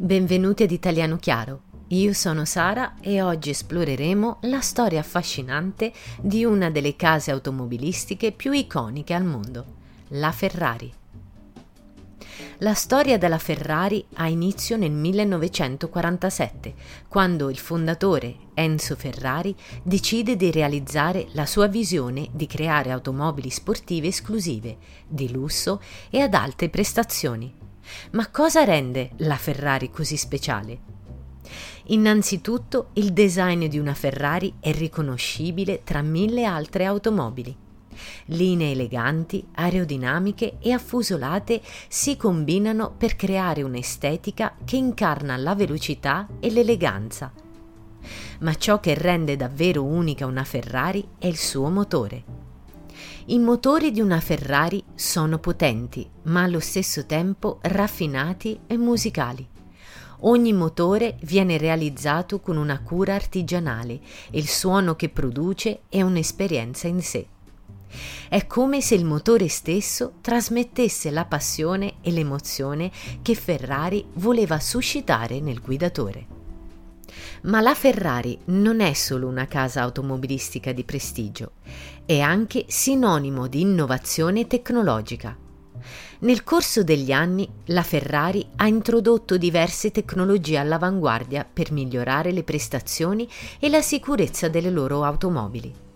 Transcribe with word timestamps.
Benvenuti 0.00 0.62
ad 0.62 0.70
Italiano 0.70 1.16
Chiaro. 1.16 1.62
Io 1.88 2.12
sono 2.12 2.44
Sara 2.44 2.94
e 3.00 3.20
oggi 3.20 3.50
esploreremo 3.50 4.38
la 4.42 4.60
storia 4.60 5.00
affascinante 5.00 5.92
di 6.20 6.44
una 6.44 6.70
delle 6.70 6.94
case 6.94 7.32
automobilistiche 7.32 8.30
più 8.30 8.52
iconiche 8.52 9.12
al 9.12 9.24
mondo, 9.24 9.64
la 10.10 10.30
Ferrari. 10.30 10.94
La 12.58 12.74
storia 12.74 13.18
della 13.18 13.38
Ferrari 13.38 14.04
ha 14.14 14.28
inizio 14.28 14.76
nel 14.76 14.92
1947, 14.92 16.74
quando 17.08 17.50
il 17.50 17.58
fondatore 17.58 18.36
Enzo 18.54 18.94
Ferrari 18.94 19.52
decide 19.82 20.36
di 20.36 20.52
realizzare 20.52 21.26
la 21.32 21.44
sua 21.44 21.66
visione 21.66 22.28
di 22.30 22.46
creare 22.46 22.92
automobili 22.92 23.50
sportive 23.50 24.06
esclusive, 24.06 24.76
di 25.08 25.32
lusso 25.32 25.82
e 26.08 26.20
ad 26.20 26.34
alte 26.34 26.68
prestazioni. 26.68 27.66
Ma 28.12 28.28
cosa 28.30 28.64
rende 28.64 29.10
la 29.18 29.36
Ferrari 29.36 29.90
così 29.90 30.16
speciale? 30.16 30.96
Innanzitutto 31.86 32.90
il 32.94 33.12
design 33.12 33.66
di 33.66 33.78
una 33.78 33.94
Ferrari 33.94 34.54
è 34.60 34.72
riconoscibile 34.72 35.82
tra 35.84 36.02
mille 36.02 36.44
altre 36.44 36.84
automobili. 36.84 37.56
Linee 38.26 38.72
eleganti, 38.72 39.44
aerodinamiche 39.54 40.58
e 40.60 40.72
affusolate 40.72 41.60
si 41.88 42.16
combinano 42.16 42.94
per 42.96 43.16
creare 43.16 43.62
un'estetica 43.62 44.56
che 44.64 44.76
incarna 44.76 45.36
la 45.36 45.54
velocità 45.54 46.28
e 46.38 46.50
l'eleganza. 46.50 47.32
Ma 48.40 48.54
ciò 48.54 48.78
che 48.80 48.94
rende 48.94 49.36
davvero 49.36 49.82
unica 49.82 50.26
una 50.26 50.44
Ferrari 50.44 51.06
è 51.18 51.26
il 51.26 51.36
suo 51.36 51.68
motore. 51.70 52.37
I 53.26 53.38
motori 53.38 53.90
di 53.90 54.00
una 54.00 54.20
Ferrari 54.20 54.82
sono 54.94 55.38
potenti, 55.38 56.08
ma 56.24 56.42
allo 56.42 56.60
stesso 56.60 57.06
tempo 57.06 57.58
raffinati 57.62 58.60
e 58.66 58.76
musicali. 58.76 59.46
Ogni 60.22 60.52
motore 60.52 61.16
viene 61.22 61.58
realizzato 61.58 62.40
con 62.40 62.56
una 62.56 62.80
cura 62.82 63.14
artigianale 63.14 64.00
e 64.30 64.38
il 64.38 64.48
suono 64.48 64.96
che 64.96 65.08
produce 65.08 65.82
è 65.88 66.02
un'esperienza 66.02 66.88
in 66.88 67.02
sé. 67.02 67.26
È 68.28 68.46
come 68.46 68.80
se 68.80 68.94
il 68.94 69.04
motore 69.04 69.48
stesso 69.48 70.14
trasmettesse 70.20 71.10
la 71.10 71.24
passione 71.24 71.94
e 72.02 72.10
l'emozione 72.10 72.90
che 73.22 73.34
Ferrari 73.34 74.04
voleva 74.14 74.58
suscitare 74.58 75.40
nel 75.40 75.60
guidatore. 75.60 76.37
Ma 77.42 77.60
la 77.60 77.74
Ferrari 77.74 78.38
non 78.46 78.80
è 78.80 78.92
solo 78.92 79.26
una 79.26 79.46
casa 79.46 79.82
automobilistica 79.82 80.72
di 80.72 80.84
prestigio, 80.84 81.52
è 82.04 82.20
anche 82.20 82.64
sinonimo 82.68 83.46
di 83.46 83.60
innovazione 83.60 84.46
tecnologica. 84.46 85.36
Nel 86.20 86.42
corso 86.42 86.82
degli 86.82 87.12
anni 87.12 87.48
la 87.66 87.82
Ferrari 87.82 88.46
ha 88.56 88.66
introdotto 88.66 89.36
diverse 89.36 89.90
tecnologie 89.90 90.58
all'avanguardia 90.58 91.46
per 91.50 91.72
migliorare 91.72 92.32
le 92.32 92.42
prestazioni 92.42 93.28
e 93.58 93.68
la 93.68 93.82
sicurezza 93.82 94.48
delle 94.48 94.70
loro 94.70 95.04
automobili 95.04 95.86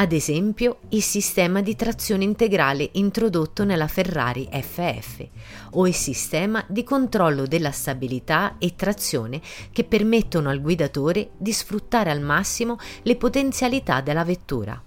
ad 0.00 0.12
esempio 0.12 0.78
il 0.90 1.02
sistema 1.02 1.60
di 1.60 1.74
trazione 1.74 2.22
integrale 2.22 2.88
introdotto 2.92 3.64
nella 3.64 3.88
Ferrari 3.88 4.48
FF 4.48 5.26
o 5.72 5.88
il 5.88 5.94
sistema 5.94 6.64
di 6.68 6.84
controllo 6.84 7.46
della 7.46 7.72
stabilità 7.72 8.58
e 8.58 8.76
trazione 8.76 9.40
che 9.72 9.82
permettono 9.82 10.50
al 10.50 10.60
guidatore 10.60 11.30
di 11.36 11.52
sfruttare 11.52 12.12
al 12.12 12.20
massimo 12.20 12.78
le 13.02 13.16
potenzialità 13.16 14.00
della 14.00 14.22
vettura. 14.22 14.80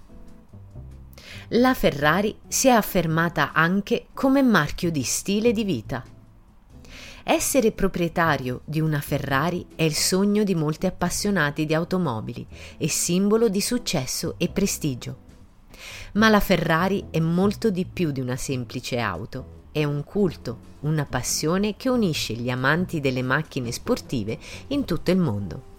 La 1.56 1.74
Ferrari 1.74 2.38
si 2.48 2.70
è 2.70 2.72
affermata 2.72 3.52
anche 3.52 4.08
come 4.14 4.42
marchio 4.42 4.92
di 4.92 5.04
stile 5.04 5.52
di 5.52 5.66
vita. 5.66 6.21
Essere 7.24 7.72
proprietario 7.72 8.62
di 8.66 8.80
una 8.80 9.00
Ferrari 9.00 9.66
è 9.76 9.84
il 9.84 9.94
sogno 9.94 10.44
di 10.44 10.56
molti 10.56 10.88
appassionati 10.88 11.66
di 11.66 11.74
automobili 11.74 12.46
e 12.78 12.90
simbolo 12.90 13.48
di 13.48 13.62
successo 13.62 14.36
e 14.38 14.50
prestigio. 14.50 15.30
Ma 16.14 16.30
la 16.30 16.40
Ferrari 16.40 17.06
è 17.12 17.20
molto 17.20 17.70
di 17.70 17.86
più 17.86 18.12
di 18.12 18.22
una 18.22 18.36
semplice 18.36 19.00
auto. 19.00 19.60
È 19.72 19.84
un 19.84 20.04
culto, 20.04 20.58
una 20.82 21.06
passione 21.06 21.78
che 21.78 21.90
unisce 21.90 22.34
gli 22.34 22.50
amanti 22.50 23.00
delle 23.00 23.22
macchine 23.22 23.72
sportive 23.72 24.38
in 24.68 24.84
tutto 24.86 25.12
il 25.12 25.18
mondo. 25.18 25.70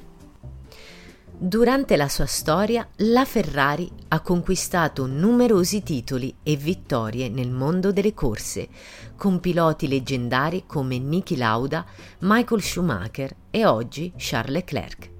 Durante 1.44 1.96
la 1.96 2.08
sua 2.08 2.26
storia, 2.26 2.86
la 2.98 3.24
Ferrari 3.24 3.90
ha 4.10 4.20
conquistato 4.20 5.06
numerosi 5.06 5.82
titoli 5.82 6.32
e 6.40 6.54
vittorie 6.54 7.28
nel 7.30 7.50
mondo 7.50 7.90
delle 7.90 8.14
corse, 8.14 8.68
con 9.16 9.40
piloti 9.40 9.88
leggendari 9.88 10.62
come 10.68 10.98
Niki 10.98 11.36
Lauda, 11.36 11.84
Michael 12.20 12.62
Schumacher 12.62 13.34
e 13.50 13.66
oggi 13.66 14.12
Charles 14.16 14.52
Leclerc. 14.52 15.10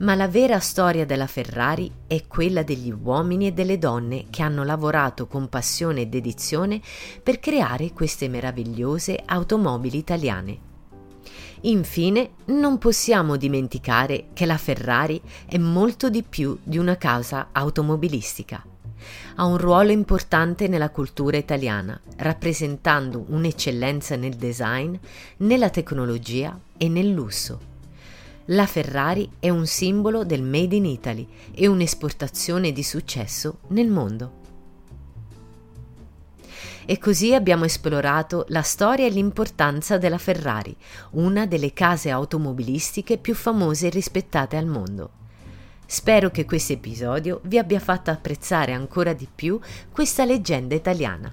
Ma 0.00 0.14
la 0.14 0.28
vera 0.28 0.58
storia 0.58 1.06
della 1.06 1.26
Ferrari 1.26 1.90
è 2.06 2.26
quella 2.26 2.62
degli 2.62 2.92
uomini 2.92 3.46
e 3.46 3.52
delle 3.52 3.78
donne 3.78 4.26
che 4.28 4.42
hanno 4.42 4.64
lavorato 4.64 5.26
con 5.28 5.48
passione 5.48 6.02
e 6.02 6.08
dedizione 6.08 6.78
per 7.22 7.40
creare 7.40 7.94
queste 7.94 8.28
meravigliose 8.28 9.22
automobili 9.24 9.96
italiane. 9.96 10.71
Infine, 11.64 12.30
non 12.46 12.78
possiamo 12.78 13.36
dimenticare 13.36 14.26
che 14.32 14.46
la 14.46 14.56
Ferrari 14.56 15.20
è 15.46 15.58
molto 15.58 16.10
di 16.10 16.24
più 16.24 16.58
di 16.60 16.76
una 16.76 16.96
casa 16.96 17.50
automobilistica. 17.52 18.64
Ha 19.36 19.44
un 19.44 19.58
ruolo 19.58 19.92
importante 19.92 20.66
nella 20.66 20.90
cultura 20.90 21.36
italiana, 21.36 22.00
rappresentando 22.16 23.24
un'eccellenza 23.28 24.16
nel 24.16 24.34
design, 24.34 24.94
nella 25.38 25.70
tecnologia 25.70 26.58
e 26.76 26.88
nel 26.88 27.10
lusso. 27.10 27.70
La 28.46 28.66
Ferrari 28.66 29.30
è 29.38 29.48
un 29.48 29.66
simbolo 29.66 30.24
del 30.24 30.42
Made 30.42 30.74
in 30.74 30.84
Italy 30.84 31.28
e 31.54 31.68
un'esportazione 31.68 32.72
di 32.72 32.82
successo 32.82 33.60
nel 33.68 33.88
mondo. 33.88 34.40
E 36.92 36.98
così 36.98 37.32
abbiamo 37.32 37.64
esplorato 37.64 38.44
la 38.48 38.60
storia 38.60 39.06
e 39.06 39.08
l'importanza 39.08 39.96
della 39.96 40.18
Ferrari, 40.18 40.76
una 41.12 41.46
delle 41.46 41.72
case 41.72 42.10
automobilistiche 42.10 43.16
più 43.16 43.34
famose 43.34 43.86
e 43.86 43.88
rispettate 43.88 44.58
al 44.58 44.66
mondo. 44.66 45.12
Spero 45.86 46.28
che 46.28 46.44
questo 46.44 46.74
episodio 46.74 47.40
vi 47.44 47.56
abbia 47.56 47.80
fatto 47.80 48.10
apprezzare 48.10 48.74
ancora 48.74 49.14
di 49.14 49.26
più 49.34 49.58
questa 49.90 50.26
leggenda 50.26 50.74
italiana. 50.74 51.32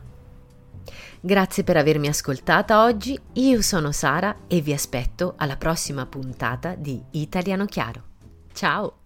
Grazie 1.20 1.66
per 1.66 1.76
avermi 1.76 2.08
ascoltata 2.08 2.82
oggi, 2.82 3.20
io 3.34 3.62
sono 3.62 3.92
Sara 3.92 4.34
e 4.48 4.62
vi 4.62 4.72
aspetto 4.72 5.34
alla 5.36 5.58
prossima 5.58 6.06
puntata 6.06 6.74
di 6.76 7.04
Italiano 7.12 7.66
Chiaro. 7.66 8.04
Ciao! 8.54 8.99